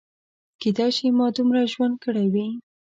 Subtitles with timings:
[0.61, 2.47] کیدای شي ما دومره ډېر ژوند کړی وي.